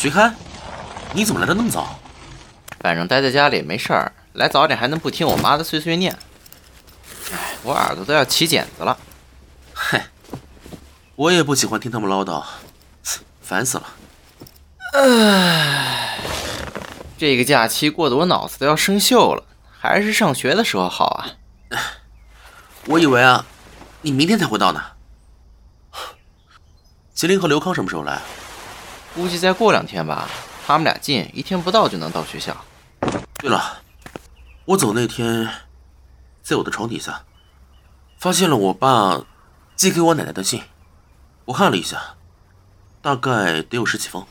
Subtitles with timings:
[0.00, 0.32] 徐开，
[1.12, 1.94] 你怎么来的那么早？
[2.78, 6.18] 反正待在家里也没事儿，来早点还能不听我妈的碎碎念。
[7.30, 8.96] 哎，我耳朵都要起茧子了。
[9.74, 10.06] 嗨，
[11.16, 12.42] 我也不喜欢听他们唠叨，
[13.42, 13.86] 烦死了。
[14.94, 16.18] 唉，
[17.18, 19.44] 这个假期过得我脑子都要生锈了，
[19.78, 21.36] 还是上学的时候好啊。
[22.86, 23.44] 我以为啊，
[24.00, 24.82] 你明天才会到呢。
[27.12, 28.22] 吉林和刘康什么时候来？
[29.14, 30.28] 估计再过两天吧。
[30.66, 32.56] 他们俩近，一天不到就能到学校。
[33.34, 33.82] 对了，
[34.64, 35.48] 我走那天，
[36.42, 37.24] 在我的床底下，
[38.18, 39.20] 发现了我爸
[39.74, 40.62] 寄给我奶奶的信。
[41.46, 42.14] 我看了一下，
[43.02, 44.24] 大概得有十几封。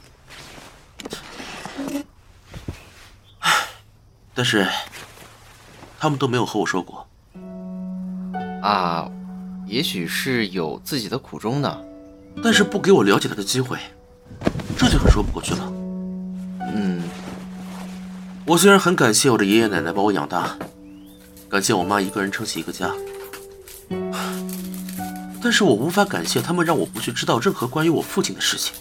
[4.33, 4.65] 但是
[5.99, 7.05] 他们都没有和我说过。
[8.63, 9.09] 啊，
[9.65, 11.81] 也许是有自己的苦衷呢。
[12.41, 13.77] 但是不给我了解他的机会，
[14.79, 15.73] 这就很说不过去了。
[16.73, 17.03] 嗯，
[18.45, 20.57] 我虽然很感谢我的爷爷奶奶把我养大，
[21.49, 22.89] 感谢我妈一个人撑起一个家，
[25.43, 28.73] 但是我无法感谢他们让我不去知道任何关于我父亲的事情。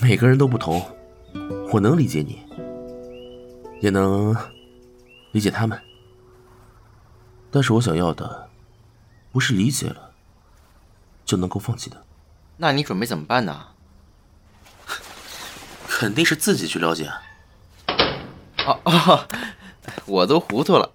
[0.00, 0.84] 每个人都不同，
[1.72, 2.38] 我能理解你，
[3.80, 4.36] 也能
[5.32, 5.80] 理解他们，
[7.50, 8.50] 但是我想要的
[9.32, 10.10] 不是理解了。
[11.24, 12.02] 就能够放弃的，
[12.60, 13.66] 那你准备怎么办呢？
[15.88, 17.08] 肯定是自己去了解。
[18.66, 19.26] 哦哦，
[20.06, 20.90] 我都糊涂了。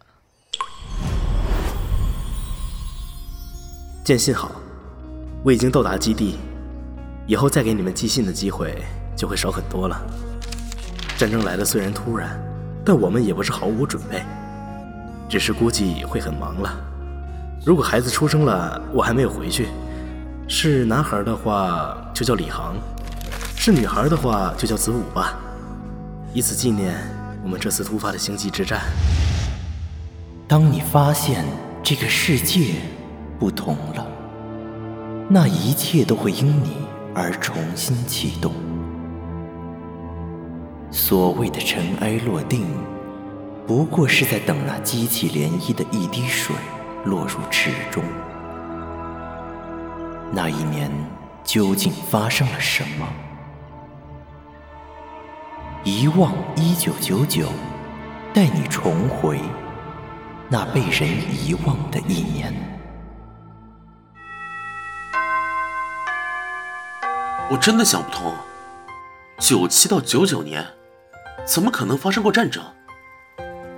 [4.03, 4.51] 见信好，
[5.41, 6.37] 我已经到达基地，
[7.25, 8.83] 以后再给你们寄信的机会
[9.15, 9.99] 就会少很多了。
[11.17, 12.37] 战争来的虽然突然，
[12.85, 14.21] 但我们也不是毫无准备，
[15.29, 16.75] 只是估计会很忙了。
[17.65, 19.69] 如果孩子出生了，我还没有回去。
[20.55, 22.75] 是男孩的话就叫李航，
[23.57, 25.33] 是女孩的话就叫子午吧，
[26.31, 26.95] 以此纪念
[27.43, 28.81] 我们这次突发的星际之战。
[30.47, 31.43] 当你发现
[31.81, 32.75] 这个世界
[33.39, 34.05] 不同了，
[35.27, 36.85] 那一切都会因你
[37.15, 38.53] 而重新启动。
[40.91, 42.67] 所谓的尘埃落定，
[43.65, 46.55] 不过是在等那激起涟漪的一滴水
[47.05, 48.03] 落入池中。
[50.35, 50.89] 那一年
[51.43, 53.07] 究竟发生了什么？
[55.83, 57.47] 遗忘一九九九，
[58.33, 59.39] 带你重回
[60.49, 62.51] 那被人遗忘的一年。
[67.51, 68.33] 我真的想不通，
[69.37, 70.65] 九七到九九年，
[71.45, 72.63] 怎么可能发生过战争？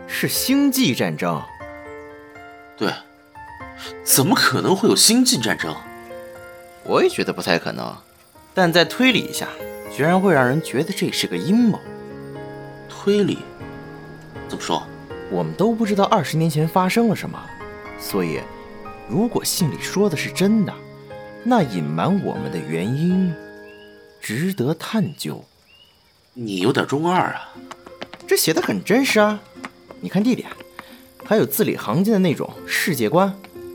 [0.08, 1.44] 是星际战争。
[2.78, 2.94] 对，
[4.06, 5.76] 怎么可能会有星际战争？
[6.85, 7.96] 我也觉得不太可能，
[8.53, 9.47] 但再推理一下，
[9.91, 11.79] 居然会让人觉得这是个阴谋。
[12.88, 13.40] 推理？
[14.47, 14.84] 怎么说？
[15.31, 17.41] 我们都不知道二十年前发生了什么，
[18.00, 18.40] 所以，
[19.09, 20.74] 如果信里说的是真的，
[21.44, 23.34] 那隐瞒我们的原因
[24.22, 25.44] 值得探究。
[26.34, 27.53] 你有点中二啊！
[28.28, 29.40] 这写的很真实啊，
[30.01, 30.47] 你看地点，
[31.24, 33.29] 还有字里行间的那种世界观，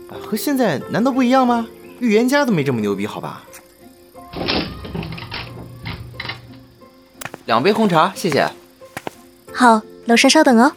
[0.09, 1.67] 啊，和现在难道不一样吗？
[2.01, 3.43] 预言家都没这么牛逼，好吧？
[7.45, 8.49] 两杯红茶，谢谢。
[9.53, 10.73] 好，楼上稍等哦。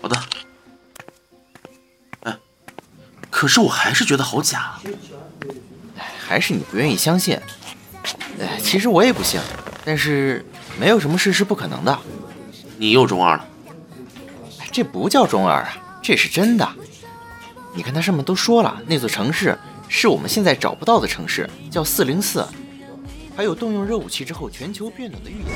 [0.00, 0.18] 好的。
[2.20, 2.38] 哎，
[3.28, 4.78] 可是我还是觉得好假。
[6.26, 7.38] 还是你不愿意相信？
[8.40, 9.38] 哎，其实我也不信，
[9.84, 10.42] 但是
[10.80, 11.98] 没有什么事是不可能的。
[12.78, 13.46] 你又中二了。
[14.70, 16.66] 这不叫中二啊，这是真的。
[17.74, 19.56] 你看，它上面都说了，那座城市
[19.88, 22.46] 是我们现在找不到的城市，叫四零四，
[23.34, 25.46] 还有动用热武器之后全球变暖的预言。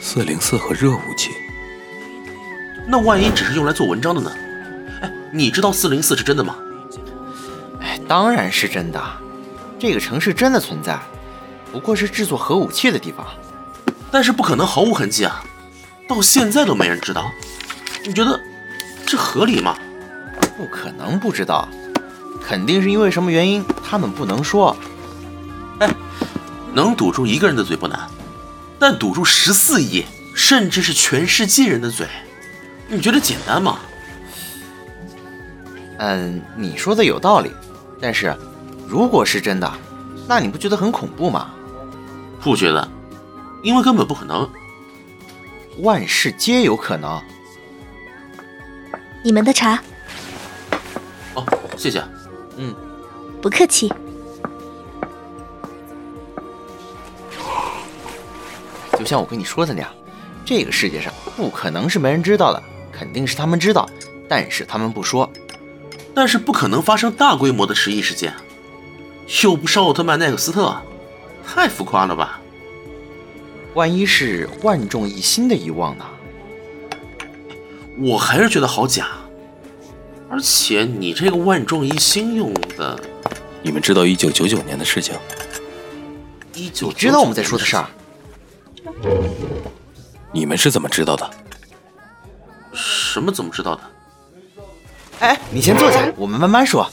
[0.00, 1.30] 四零四和热武器，
[2.88, 4.32] 那万一只是用来做文章的呢？
[5.02, 6.56] 哎，你知道四零四是真的吗？
[7.82, 9.02] 哎，当然是真的，
[9.78, 10.98] 这个城市真的存在，
[11.70, 13.26] 不过是制作核武器的地方。
[14.10, 15.44] 但是不可能毫无痕迹啊，
[16.08, 17.30] 到现在都没人知道，
[18.06, 18.40] 你觉得
[19.06, 19.76] 这合理吗？
[20.60, 21.66] 不可能不知道，
[22.42, 24.76] 肯定是因为什么原因，他们不能说。
[25.78, 25.88] 哎，
[26.74, 27.98] 能堵住一个人的嘴不难，
[28.78, 30.04] 但堵住十四亿，
[30.34, 32.06] 甚至是全世界人的嘴，
[32.88, 33.78] 你觉得简单吗？
[35.96, 37.50] 嗯，你说的有道理，
[37.98, 38.36] 但是
[38.86, 39.72] 如果是真的，
[40.28, 41.52] 那你不觉得很恐怖吗？
[42.38, 42.86] 不觉得，
[43.62, 44.46] 因为根本不可能。
[45.78, 47.18] 万事皆有可能。
[49.24, 49.82] 你们的茶。
[51.80, 52.04] 谢谢。
[52.58, 52.74] 嗯。
[53.40, 53.90] 不客气。
[58.98, 59.90] 就像我跟你说的那样
[60.44, 62.62] 这个世界上不可能是没人知道的
[62.92, 63.88] 肯定是他们知道
[64.28, 65.30] 但是他们不说。
[66.14, 68.34] 但是不可能发生大规模的失忆事件。
[69.42, 70.76] 又不是奥特曼奈克斯特
[71.46, 72.42] 太浮夸了吧？
[73.72, 76.04] 万一是万众一心的遗忘呢？
[77.96, 79.08] 我还是觉得好假
[80.30, 82.96] 而且你这个万众一心用的，
[83.62, 85.12] 你们知道一九九九年的事情？
[86.54, 87.86] 一九你知道我们在说的事儿？
[90.32, 91.28] 你们是怎么知道的？
[92.72, 93.32] 什么？
[93.32, 93.80] 怎么知道的？
[95.18, 96.88] 哎，你先坐下，我们慢慢说。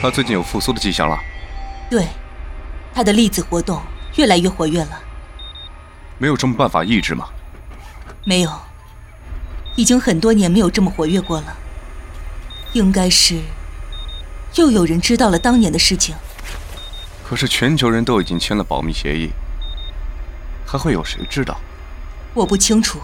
[0.00, 1.18] 他最近有复苏的迹象了，
[1.90, 2.06] 对，
[2.94, 3.78] 他的粒子活动
[4.16, 4.98] 越来越活跃了。
[6.16, 7.28] 没有什么办法抑制吗？
[8.24, 8.50] 没有，
[9.76, 11.56] 已经很多年没有这么活跃过了。
[12.72, 13.40] 应该是
[14.56, 16.14] 又有人知道了当年的事情。
[17.24, 19.30] 可是全球人都已经签了保密协议，
[20.66, 21.58] 还会有谁知道？
[22.34, 22.98] 我不清楚。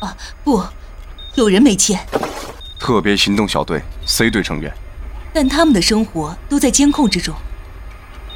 [0.00, 0.64] 啊，不，
[1.34, 1.98] 有人没签。
[2.78, 4.72] 特别行动小队 C 队成员，
[5.32, 7.34] 但他们的生活都在监控之中，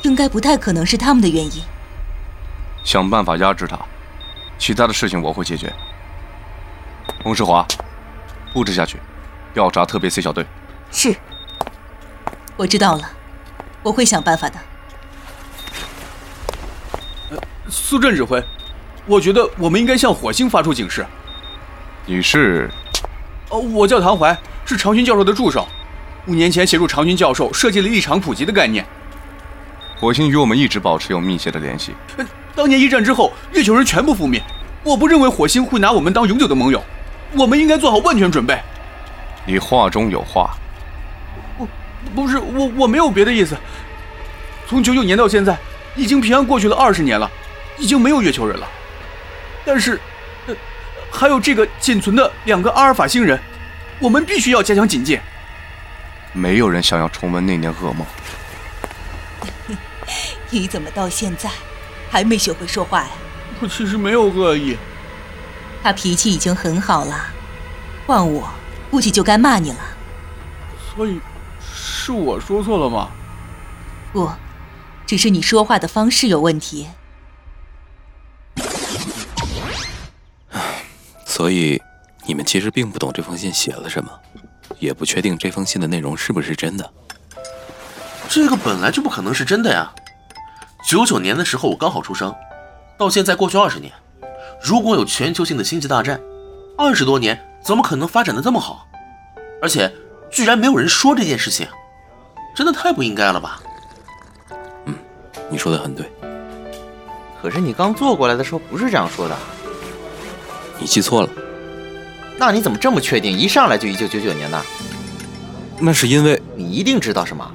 [0.03, 1.63] 应该不太可能是他们的原因。
[2.85, 3.79] 想办法压制他，
[4.59, 5.73] 其他的事情我会解决。
[7.25, 7.67] 翁世华，
[8.53, 8.99] 布置下去，
[9.53, 10.47] 调查特别 C 小队。
[10.91, 11.15] 是，
[12.57, 13.11] 我知道了，
[13.83, 14.59] 我会想办法的。
[17.69, 18.43] 苏震指挥，
[19.07, 21.05] 我觉得我们应该向火星发出警示。
[22.05, 22.71] 你是？
[23.49, 25.67] 哦，我叫唐怀，是长勋教授的助手。
[26.27, 28.87] 五年前协助长勋教授设计了异常普及的概念。
[29.99, 31.95] 火星与我们一直保持有密切的联系。
[32.55, 34.43] 当年一战之后，月球人全部覆灭，
[34.83, 36.83] 我不认为火星会拿我们当永久的盟友。
[37.33, 38.59] 我们应该做好万全准备。
[39.45, 40.57] 你话中有话。
[41.59, 41.69] 我，
[42.15, 43.57] 不是我，我没有别的意思。
[44.69, 45.57] 从九九年到现在，
[45.95, 47.31] 已经平安过去了二十年了，
[47.79, 48.67] 已经没有月球人了。
[49.65, 50.01] 但是，
[50.47, 50.55] 呃，
[51.11, 53.39] 还有这个仅存的两个阿尔法星人，
[53.99, 55.21] 我们必须要加强警戒。
[56.33, 58.07] 没有人想要重温那年噩梦。
[60.51, 61.51] 你怎么到现在
[62.11, 63.09] 还没学会说话呀？
[63.61, 64.77] 我其实没有恶意。
[65.87, 67.29] 他脾气已经很好了，
[68.09, 68.49] 换我
[68.91, 69.79] 估计就该骂你了。
[70.97, 71.21] 所以，
[71.61, 73.09] 是我说错了吗？
[74.13, 74.29] 不，
[75.07, 76.89] 只是你说话的方式有问题。
[81.25, 81.81] 所以，
[82.25, 84.11] 你们其实并不懂这封信写了什么，
[84.81, 86.93] 也不确定这封信的内容是不是真的。
[88.29, 89.95] 这个本来就不可能是真的呀！
[90.85, 92.35] 九九年的时候我刚好出生，
[92.99, 93.93] 到现在过去二十年，
[94.67, 96.21] 如果有全球性的星际大战，
[96.77, 98.85] 二十多年怎么可能发展的这么好？
[99.63, 99.95] 而且
[100.29, 101.69] 居然没有人说这件事情，
[102.53, 103.61] 真的太不应该了吧？
[104.87, 104.95] 嗯，
[105.49, 106.11] 你说的很对。
[107.41, 109.37] 可是你刚坐过来的时候不是这样说的。
[110.81, 111.29] 你记错了。
[112.37, 113.31] 那你怎么这么确定？
[113.39, 114.61] 一上来就一九九九年呢？
[115.79, 117.49] 那是因为你一定知道什么。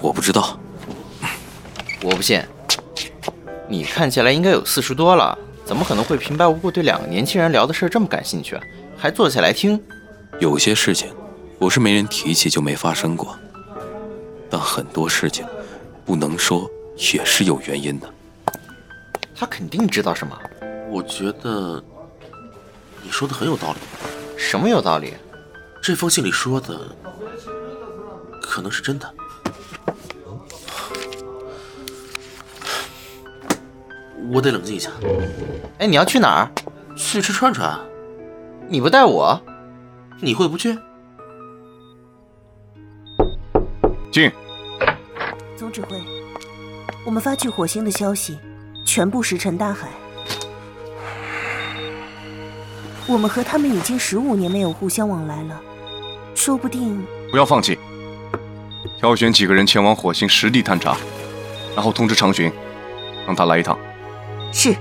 [0.00, 0.58] 我不知道，
[2.00, 2.42] 我不信。
[3.68, 5.36] 你看起来应该有四十多了，
[5.68, 8.58] 怎么可能会平白无故对两个年轻人聊的事这么感兴趣，
[8.96, 9.78] 还坐下来听？
[10.40, 11.14] 有些事情
[11.58, 13.36] 不是没人提起就没发生过，
[14.48, 15.44] 但很多事情
[16.06, 16.66] 不能说
[17.12, 18.08] 也是有原因的。
[19.36, 20.34] 他肯定知道什么？
[20.88, 21.84] 我觉得
[23.02, 23.78] 你说的很有道理。
[24.38, 25.12] 什么有道理？
[25.82, 26.80] 这封信里说的
[28.40, 29.14] 可能是真的。
[34.30, 34.90] 我得冷静一下。
[35.78, 36.50] 哎，你要去哪儿？
[36.96, 37.78] 去吃串串。
[38.68, 39.40] 你不带我，
[40.20, 40.76] 你会不去？
[44.10, 44.30] 进。
[45.56, 46.02] 总指挥，
[47.06, 48.38] 我们发去火星的消息
[48.84, 49.88] 全部石沉大海。
[53.06, 55.60] 我们和他们已经十五年没有互相往来了，
[56.34, 57.02] 说不定……
[57.30, 57.78] 不要放弃，
[58.98, 60.96] 挑选几个人前往火星实地探查，
[61.74, 62.52] 然后通知长巡，
[63.24, 63.77] 让他来一趟。
[64.60, 64.74] 是。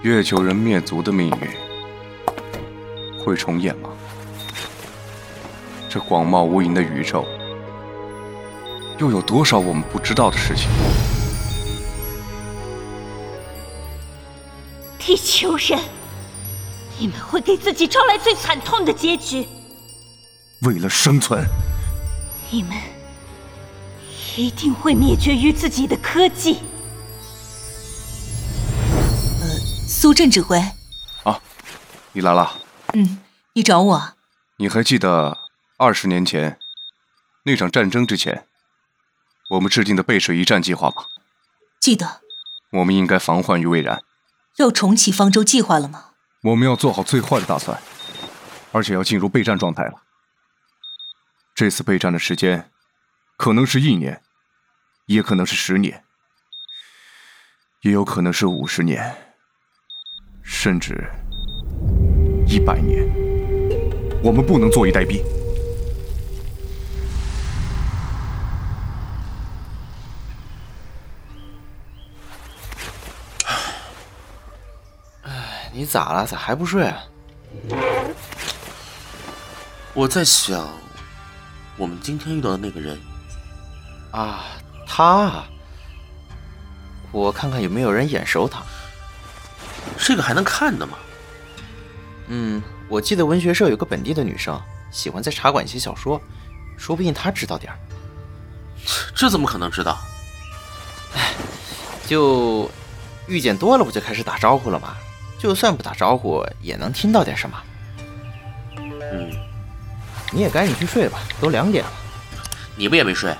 [0.00, 3.90] 月球人灭族的命运会重演吗？
[5.90, 7.26] 这广袤无垠的宇宙，
[8.96, 10.70] 又有多少我们不知道的事情？
[14.98, 15.78] 地球人，
[16.98, 19.46] 你们会给自己招来最惨痛的结局。
[20.62, 21.44] 为了生存，
[22.50, 22.72] 你们
[24.34, 26.60] 一定会灭绝于自己的科技。
[30.08, 30.56] 苏震指挥，
[31.24, 31.38] 啊，
[32.12, 32.62] 你来了。
[32.94, 33.22] 嗯，
[33.52, 34.14] 你找我。
[34.56, 35.36] 你还记得
[35.76, 36.58] 二十年前
[37.44, 38.46] 那场战争之前，
[39.50, 41.04] 我们制定的背水一战计划吗？
[41.78, 42.22] 记得。
[42.70, 44.02] 我们应该防患于未然。
[44.56, 46.12] 要重启方舟计划了吗？
[46.44, 47.78] 我们要做好最坏的打算，
[48.72, 50.00] 而且要进入备战状态了。
[51.54, 52.70] 这次备战的时间，
[53.36, 54.22] 可能是一年，
[55.04, 56.02] 也可能是十年，
[57.82, 59.27] 也有可能是五十年，
[60.50, 61.08] 甚至
[62.46, 63.06] 一百年。
[64.22, 65.22] 我们不能坐以待毙。
[75.22, 76.26] 哎，你咋了？
[76.26, 76.86] 咋还不睡？
[76.86, 77.04] 啊？
[79.92, 80.66] 我在想，
[81.76, 82.98] 我们今天遇到的那个人
[84.10, 84.44] 啊，
[84.86, 85.44] 他，
[87.12, 88.62] 我看看有没有人眼熟他。
[90.08, 90.96] 这个还能看的吗？
[92.28, 94.58] 嗯，我记得文学社有个本地的女生，
[94.90, 96.18] 喜欢在茶馆写小说，
[96.78, 97.78] 说不定她知道点儿。
[99.14, 99.98] 这怎么可能知道？
[101.14, 101.34] 哎，
[102.06, 102.70] 就
[103.26, 104.96] 遇见多了，不就开始打招呼了吗？
[105.38, 107.62] 就算不打招呼，也能听到点什么。
[108.78, 109.30] 嗯，
[110.32, 111.92] 你也赶紧去睡吧，都两点了。
[112.76, 113.36] 你不也没睡？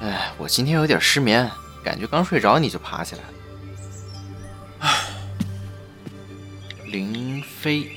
[0.00, 1.48] 哎，我今天有点失眠，
[1.84, 3.28] 感觉刚睡着你就爬起来了。
[6.94, 7.90] 林飞，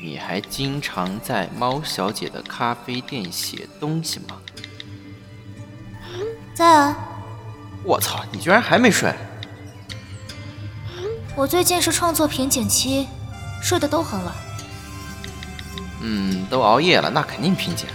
[0.00, 4.40] 你还经常在猫小姐的咖啡店写东西吗？
[6.54, 6.96] 在啊。
[7.84, 9.14] 我操，你居然还没睡！
[11.36, 13.06] 我最近是创作瓶颈期，
[13.62, 14.34] 睡得都很晚。
[16.00, 17.86] 嗯，都熬夜了，那肯定瓶颈。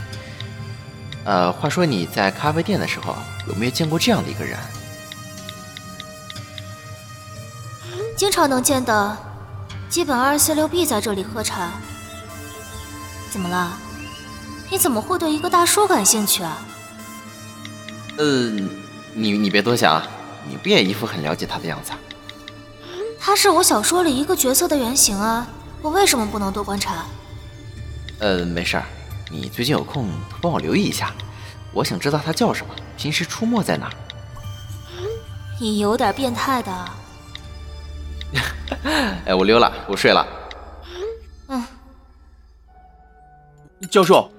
[1.25, 3.15] 呃，话说你在咖啡店的时候，
[3.47, 4.55] 有没有见过这样的一个人？
[8.15, 9.17] 经常能见的，
[9.93, 11.69] 基本二四六 B 在这里喝茶。
[13.29, 13.77] 怎么了？
[14.71, 16.57] 你怎么会对一个大叔感兴趣啊？
[18.17, 18.71] 嗯，
[19.13, 20.01] 你你别多想，
[20.49, 21.91] 你不也一副很了解他的样子？
[23.19, 25.45] 他是我小说里一个角色的原型啊，
[25.83, 27.05] 我为什么不能多观察？
[28.17, 28.85] 呃，没事儿，
[29.29, 30.09] 你最近有空
[30.41, 31.13] 帮我留意一下，
[31.71, 33.91] 我想知道他叫什么，平时出没在哪。
[35.61, 36.89] 你有点变态的。
[39.25, 40.27] 哎，我溜了，我睡了。
[41.47, 41.63] 嗯。
[43.89, 44.31] 教授，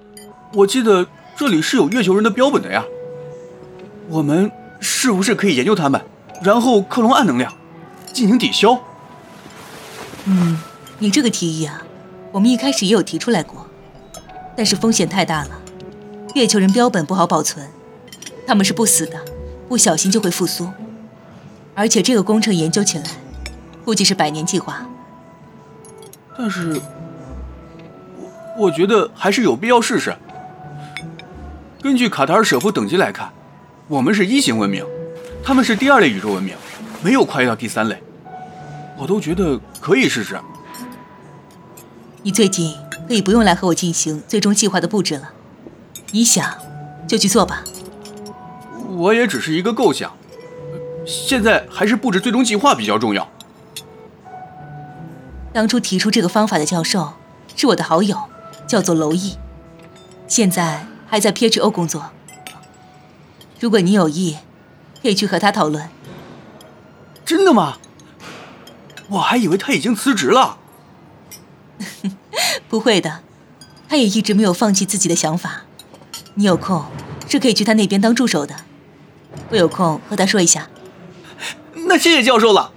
[0.53, 2.83] 我记得这里是有月球人的标本的呀，
[4.09, 6.01] 我们是不是可以研究他们，
[6.41, 7.53] 然后克隆暗能量？
[8.11, 8.79] 进行抵消。
[10.25, 10.59] 嗯，
[10.99, 11.83] 你这个提议啊，
[12.31, 13.67] 我们一开始也有提出来过，
[14.55, 15.49] 但是风险太大了。
[16.33, 17.69] 月球人标本不好保存，
[18.47, 19.23] 他们是不死的，
[19.69, 20.69] 不小心就会复苏。
[21.75, 23.03] 而且这个工程研究起来，
[23.85, 24.85] 估计是百年计划。
[26.37, 26.81] 但是，
[28.17, 30.13] 我我觉得还是有必要试试。
[31.81, 33.31] 根据卡塔尔舍夫等级来看，
[33.87, 34.83] 我们是一型文明，
[35.43, 36.55] 他们是第二类宇宙文明。
[37.03, 38.01] 没有跨越到第三类，
[38.97, 40.39] 我都觉得可以试试。
[42.23, 42.73] 你最近
[43.07, 45.29] 可以不用来和我进行最终计划的布置了，
[46.09, 46.57] 你想
[47.07, 47.63] 就去做吧。
[48.89, 50.11] 我也只是一个构想，
[51.05, 53.29] 现在还是布置最终计划比较重要。
[55.55, 57.13] 当初提出这个方法的教授
[57.55, 58.23] 是我的好友，
[58.67, 59.37] 叫做娄毅，
[60.27, 62.11] 现在还在 PHO 工作。
[63.61, 64.35] 如果你有意，
[65.01, 65.87] 可以去和他讨论。
[67.23, 67.77] 真的吗？
[69.07, 70.57] 我还以为他已经辞职了。
[72.67, 73.21] 不会的，
[73.87, 75.61] 他也一直没有放弃自己的想法。
[76.33, 76.83] 你有空
[77.29, 78.57] 是可以去他那边当助手的。
[79.51, 80.67] 我有空和他说一下。
[81.87, 82.73] 那谢谢教授了。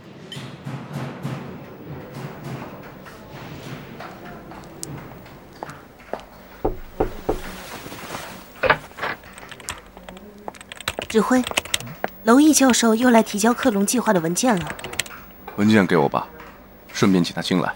[11.19, 11.43] 指挥。
[12.23, 14.69] 娄毅教授又来提交克隆计划的文件了。
[15.57, 16.29] 文件给我吧，
[16.93, 17.75] 顺便请他进来。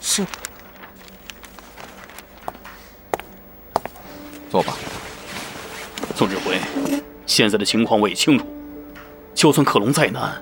[0.00, 0.24] 是。
[4.48, 4.76] 坐吧。
[6.14, 6.60] 宋指挥，
[7.26, 8.46] 现在的情况我也清楚。
[9.34, 10.40] 就算克隆再难，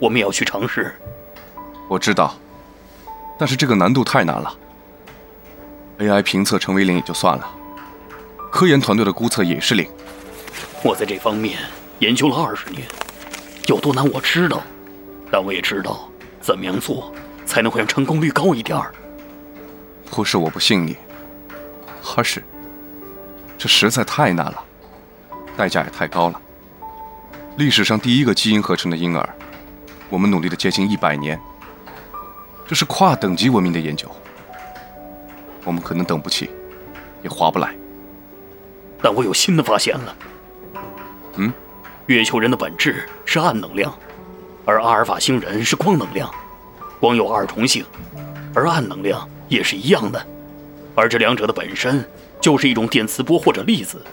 [0.00, 0.98] 我们也要去尝试。
[1.90, 2.34] 我知道，
[3.38, 4.50] 但是这个难度太难了。
[5.98, 7.46] AI 评测成为零也就算了，
[8.50, 9.86] 科研团队的估测也是零。
[10.84, 11.58] 我在这方面。
[12.00, 12.82] 研究了二十年，
[13.68, 14.60] 有多难我知道，
[15.30, 16.10] 但我也知道
[16.40, 17.14] 怎么样做
[17.46, 18.92] 才能会让成功率高一点儿。
[20.10, 20.96] 不是我不信你，
[22.16, 22.42] 而是
[23.56, 24.62] 这实在太难了，
[25.56, 26.40] 代价也太高了。
[27.56, 29.34] 历史上第一个基因合成的婴儿，
[30.10, 31.40] 我们努力了接近一百年，
[32.66, 34.10] 这是跨等级文明的研究，
[35.64, 36.50] 我们可能等不起，
[37.22, 37.72] 也划不来。
[39.00, 40.14] 但我有新的发现了。
[41.36, 41.52] 嗯。
[42.06, 43.96] 月球人的本质是暗能量，
[44.66, 46.30] 而阿尔法星人是光能量，
[47.00, 47.82] 光有二重性，
[48.54, 50.26] 而暗能量也是一样的，
[50.94, 52.06] 而这两者的本身
[52.42, 54.04] 就是一种电磁波或者粒子。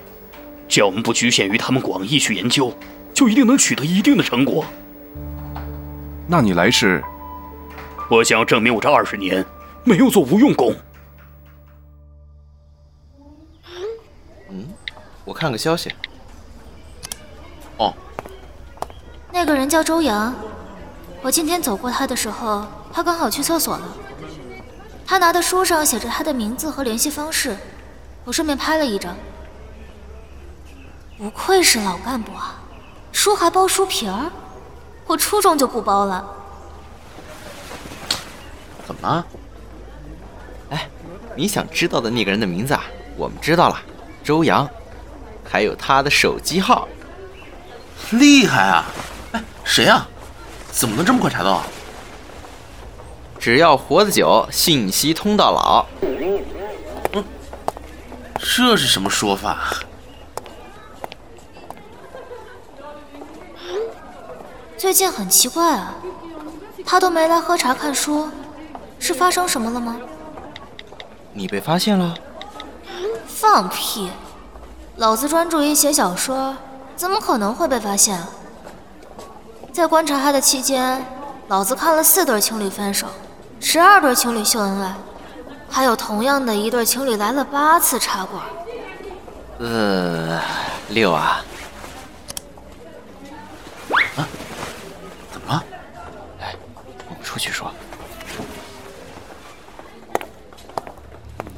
[0.69, 2.73] 只要我们不局限于他们广义去研究，
[3.13, 4.63] 就一定能取得一定的成果。
[6.27, 7.03] 那你来世，
[8.09, 9.45] 我想要证明我这二十年
[9.83, 10.73] 没有做无用功。
[14.49, 14.65] 嗯，
[15.25, 15.91] 我看个消息。
[17.81, 17.91] 哦，
[19.33, 20.35] 那个人叫周阳，
[21.23, 23.83] 我今天走过他的时候，他刚好去厕所了。
[25.07, 27.57] 他拿的书上写着他的名字和联系方式，
[28.23, 29.17] 我顺便拍了一张。
[31.17, 32.61] 不愧是老干部啊，
[33.11, 34.31] 书还包书皮儿，
[35.07, 36.23] 我初中就不包了。
[38.85, 39.25] 怎么了？
[40.69, 40.87] 哎，
[41.35, 42.83] 你想知道的那个人的名字啊，
[43.17, 43.81] 我们知道了，
[44.23, 44.69] 周阳，
[45.43, 46.87] 还有他的手机号。
[48.09, 48.85] 厉害啊！
[49.31, 50.07] 哎，谁啊？
[50.71, 51.65] 怎么能这么快查到啊？
[53.39, 55.85] 只要活得久，信息通到老。
[56.01, 57.23] 嗯，
[58.39, 59.73] 这是什么说法？
[64.77, 65.93] 最近很奇怪啊，
[66.85, 68.29] 他都没来喝茶看书，
[68.99, 69.97] 是发生什么了吗？
[71.33, 72.15] 你被发现了？
[73.27, 74.09] 放屁！
[74.97, 76.55] 老子专注于写小说，
[77.01, 78.21] 怎么可能会被发现？
[79.73, 81.03] 在观察他的期间，
[81.47, 83.07] 老子看了四对情侣分手，
[83.59, 84.95] 十二对情侣秀恩爱，
[85.67, 88.43] 还有同样的一对情侣来了八次茶馆。
[89.57, 90.39] 呃，
[90.89, 91.43] 六啊。
[94.15, 94.27] 啊？
[95.31, 95.63] 怎么了？
[96.39, 96.55] 来，
[97.09, 97.71] 我们出去说。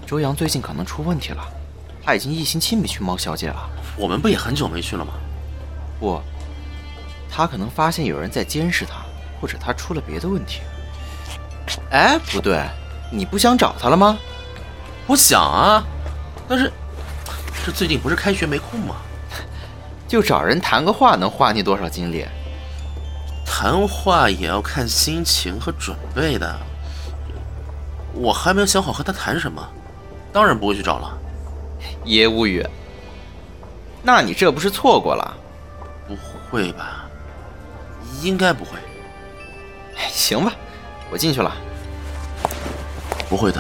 [0.08, 1.44] 周阳最近可能出问题了，
[2.02, 3.70] 他已经一星期没去猫小姐了。
[3.98, 5.12] 我们不也很久没去了吗？
[6.04, 6.22] 不，
[7.32, 9.06] 他可能发现有人在监视他，
[9.40, 10.60] 或者他出了别的问题。
[11.92, 12.62] 哎，不对，
[13.10, 14.18] 你不想找他了吗？
[15.08, 15.82] 我想啊，
[16.46, 16.70] 但是
[17.66, 18.98] 这最近不是开学没空吗？
[20.06, 22.28] 就找人谈个话，能花你多少精力？
[23.46, 26.60] 谈话也要看心情和准备的。
[28.14, 29.66] 我还没有想好和他谈什么，
[30.34, 31.18] 当然不会去找了。
[32.04, 32.62] 爷无语，
[34.02, 35.38] 那你这不是错过了？
[36.54, 37.10] 不会吧？
[38.22, 38.78] 应该不会。
[40.12, 40.54] 行吧，
[41.10, 41.52] 我进去了。
[43.28, 43.60] 不会的，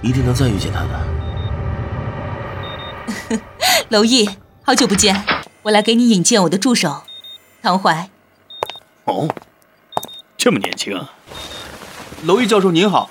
[0.00, 0.98] 一定能再遇见他的。
[3.90, 4.30] 娄毅，
[4.62, 5.22] 好久不见，
[5.64, 7.02] 我来给你引荐我的助手，
[7.60, 8.08] 唐怀。
[9.04, 9.28] 哦，
[10.38, 11.06] 这么年轻。
[12.22, 13.10] 娄毅教授您好，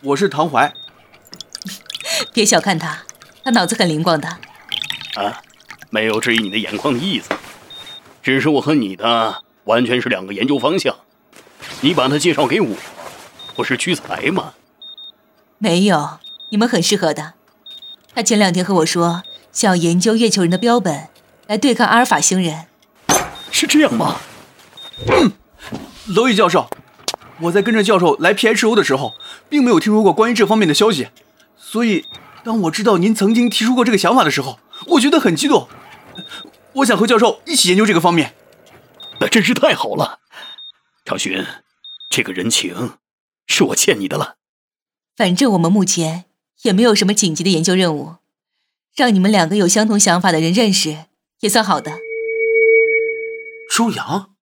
[0.00, 0.72] 我是唐怀。
[2.32, 3.02] 别小看他，
[3.44, 4.28] 他脑子很灵光的。
[5.16, 5.42] 啊，
[5.90, 7.28] 没有质疑你的眼光的意思，
[8.22, 10.96] 只是我和你的完全是两个研究方向。
[11.80, 12.76] 你把他介绍给我，
[13.56, 14.54] 不是屈才吗？
[15.58, 16.18] 没有，
[16.50, 17.34] 你们很适合的。
[18.14, 21.08] 他前两天和我说，想要研究月球人的标本，
[21.46, 22.66] 来对抗阿尔法星人。
[23.50, 24.20] 是这样吗？
[25.08, 25.32] 嗯，
[26.14, 26.68] 娄毅教授，
[27.40, 29.14] 我在跟着教授来 PHO 的时候，
[29.48, 31.08] 并没有听说过关于这方面的消息，
[31.56, 32.04] 所以
[32.44, 34.58] 当我知道您曾经提出过这个想法的时候，
[34.88, 35.68] 我觉得很激动。
[36.74, 38.34] 我想和教授一起研究这个方面。
[39.20, 40.20] 那真是太好了，
[41.04, 41.44] 长勋，
[42.10, 42.98] 这个人情
[43.46, 44.36] 是我欠你的了。
[45.14, 46.24] 反正我们目前
[46.62, 48.16] 也没有什么紧急的研究任务，
[48.96, 51.04] 让你们两个有相同想法的人认识，
[51.40, 51.98] 也算好的。
[53.70, 54.34] 周阳。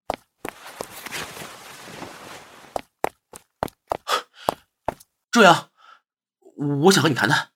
[5.31, 5.71] 周阳，
[6.85, 7.51] 我想和你谈谈。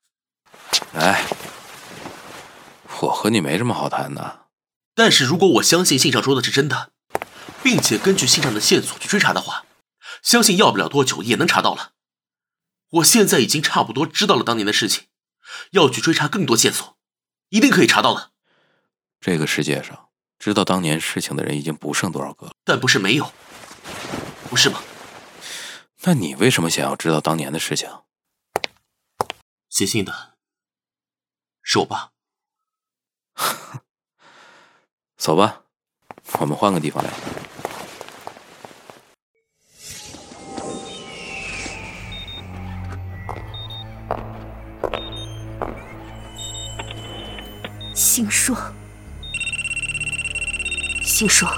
[0.95, 1.25] 哎，
[3.01, 4.44] 我和你没什么好谈的。
[4.95, 6.93] 但是如果我相信信上说的是真的，
[7.63, 9.67] 并且根据信上的线索去追查的话，
[10.23, 11.93] 相信要不了多久也能查到了。
[12.91, 15.07] 我现在已经差不多知道了当年的事情，
[15.73, 16.97] 要去追查更多线索，
[17.49, 18.31] 一定可以查到的。
[19.21, 23.33] 这个世界上知道当年事情的人已经不剩多少个了，但不是没有，
[24.49, 24.81] 不是吗？
[26.03, 27.89] 那你为什么想要知道当年的事情？
[29.71, 30.37] 写信的
[31.63, 32.11] 是我爸。
[35.17, 35.61] 走吧，
[36.39, 37.11] 我们换个地方聊。
[47.95, 48.57] 星硕，
[51.03, 51.49] 星硕，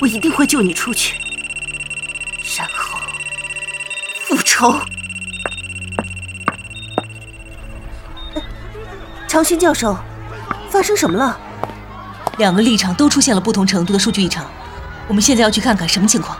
[0.00, 1.16] 我一定会救你出去，
[2.56, 2.98] 然后
[4.24, 4.74] 复仇。
[9.28, 9.96] 长勋教授，
[10.70, 11.38] 发生什么了？
[12.40, 14.50] 两个立场都出现了不同程度的数据异常。
[15.06, 16.38] 我们现在要去看看什么情况。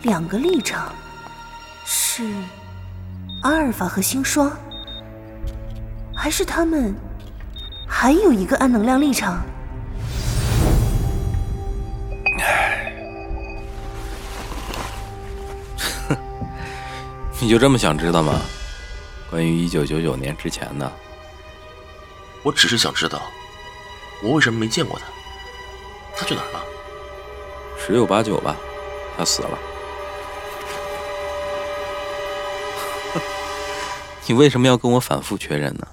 [0.00, 0.90] 两个立场
[1.84, 2.26] 是
[3.42, 4.50] 阿尔法和星霜，
[6.16, 6.94] 还是他们
[7.86, 9.44] 还有一个暗能量立场？
[16.08, 16.16] 哼
[17.40, 18.40] 你就这么想知道吗？
[19.30, 20.90] 关于一九九九年之前的，
[22.42, 23.20] 我只是想知道，
[24.22, 25.06] 我为什么没见过他？
[26.16, 26.64] 他去哪儿了？
[27.78, 28.56] 十有八九吧，
[29.16, 29.58] 他死了。
[34.26, 35.88] 你为什么要跟我反复确认呢？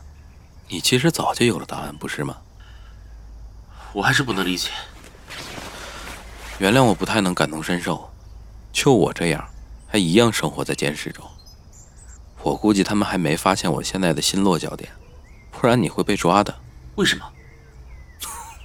[0.68, 2.38] 你其实早就有了答案，不是吗？
[3.92, 4.70] 我还是不能理解。
[6.60, 8.12] 原谅我不太能感同身受，
[8.72, 9.50] 就我这样，
[9.88, 11.26] 还一样生活在监视中。
[12.44, 14.92] 我估计他们还没发现我现在的新落脚点，
[15.52, 16.54] 不然你会被抓的。
[16.96, 17.26] 为什么？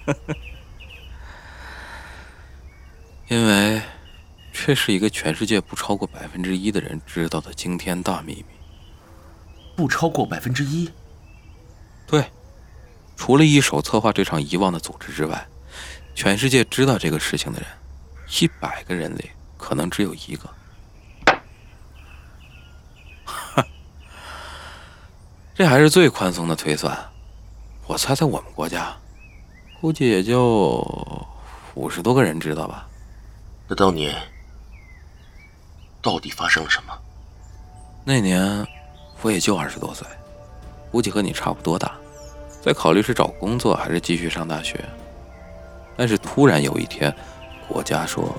[3.28, 3.80] 因为
[4.52, 8.46] 这是一个全世界不超过百分之一的人知道的惊天大秘密。
[9.76, 10.90] 不超过百分之一？
[12.06, 12.30] 对，
[13.16, 15.46] 除了一手策划这场遗忘的组织之外，
[16.14, 17.68] 全世界知道这个事情的人，
[18.40, 20.48] 一百个人里可能只有一个。
[25.56, 26.96] 这还是最宽松的推算，
[27.86, 28.96] 我猜猜我们国家，
[29.84, 30.82] 估计也就
[31.74, 32.88] 五十多个人知道吧。
[33.68, 34.16] 那当年
[36.00, 36.98] 到底发生了什么？
[38.02, 38.66] 那年
[39.20, 40.08] 我也就二十多岁，
[40.90, 41.92] 估计和你差不多大，
[42.62, 44.82] 在考虑是找工作还是继续上大学。
[45.98, 47.14] 但是突然有一天，
[47.68, 48.34] 国家说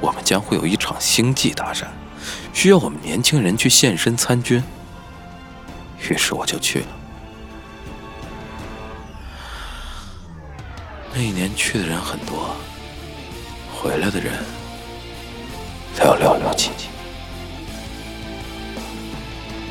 [0.00, 1.92] 我们将会有一场星际大战，
[2.54, 4.64] 需要我们年轻人去献身参军。
[5.98, 6.86] 于是我就去了。
[11.14, 12.56] 那一年去的人很多，
[13.70, 14.32] 回来的人
[15.94, 16.70] 寥寥无几。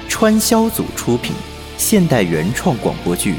[0.07, 1.33] 川消组出品，
[1.79, 3.33] 现代原创广播剧《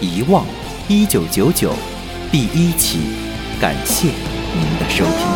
[0.00, 0.44] 遗忘》，
[0.88, 1.74] 一九九九
[2.30, 3.00] 第一期，
[3.60, 5.26] 感谢您的收听。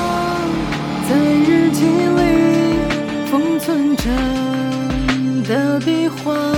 [1.06, 1.14] 在
[1.46, 4.04] 日记里封存着
[5.46, 6.55] 的笔画。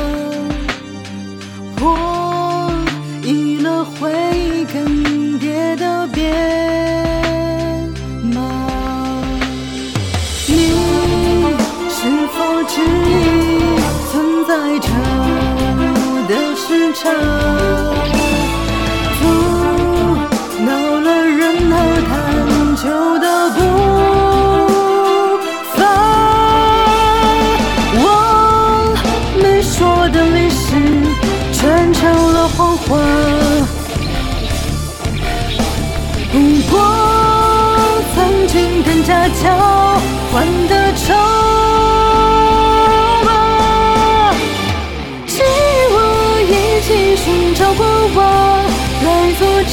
[17.08, 17.37] 时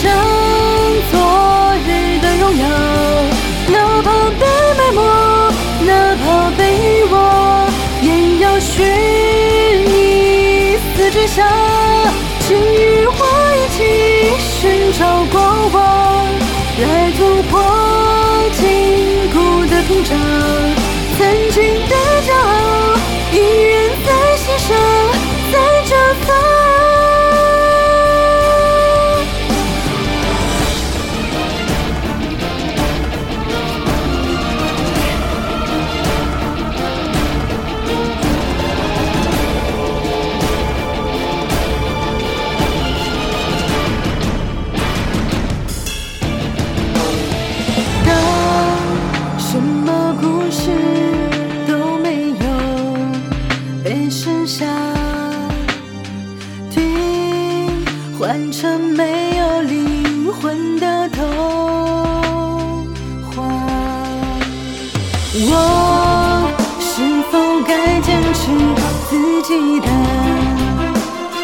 [0.05, 0.13] 像
[1.11, 1.13] 昨
[1.87, 1.89] 日
[2.21, 2.63] 的荣耀。
[3.73, 4.07] 哪怕
[4.39, 4.45] 被
[4.77, 5.01] 埋没，
[5.87, 5.89] 哪
[6.21, 7.13] 怕被遗忘，
[8.03, 8.85] 也要寻
[9.89, 11.43] 一丝真相。
[12.41, 13.11] 请与我
[13.57, 13.77] 一起
[14.61, 15.35] 寻找过
[15.73, 15.75] 往，
[16.83, 16.85] 来
[17.17, 17.51] 突破
[18.53, 18.61] 禁
[19.33, 19.35] 锢
[19.67, 20.11] 的屏障。
[21.17, 21.57] 曾经
[21.89, 21.95] 的
[22.27, 22.93] 骄傲，
[23.33, 23.33] 依
[23.71, 23.73] 然
[24.05, 24.69] 在心上，
[25.51, 25.53] 在
[25.89, 25.91] 这
[69.57, 69.87] 你的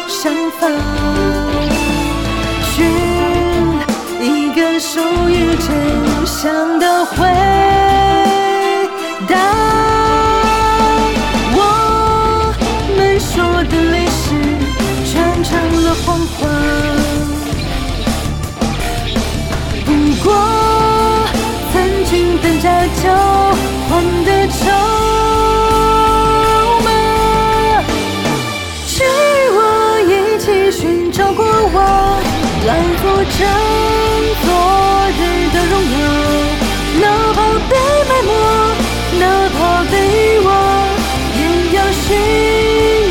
[0.06, 0.68] 想法？
[2.74, 2.84] 寻
[4.20, 7.26] 一个属于真相的回
[33.42, 33.46] 任
[34.42, 34.46] 昨
[35.18, 35.20] 日
[35.54, 35.96] 的荣耀，
[37.02, 37.72] 哪怕被
[38.08, 38.30] 埋没，
[39.18, 39.22] 哪
[39.56, 39.58] 怕
[39.90, 40.48] 被遗忘，
[41.38, 41.42] 也
[41.76, 42.04] 要寻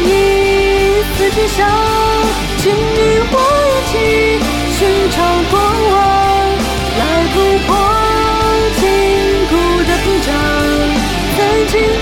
[0.08, 0.10] 一
[1.16, 1.58] 次真相。
[2.58, 2.74] 请与
[3.32, 3.36] 我
[3.68, 3.94] 一起
[4.78, 4.80] 寻
[5.12, 5.18] 找
[5.52, 5.54] 光
[5.92, 5.94] 往，
[7.00, 7.02] 来
[7.34, 7.36] 突
[7.68, 7.70] 破
[8.80, 8.82] 禁
[9.50, 9.54] 锢
[9.88, 10.30] 的屏障，
[11.36, 12.01] 看清。